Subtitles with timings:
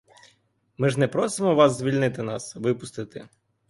[0.77, 3.27] Ми ж не просимо вас звільнити нас, випустити.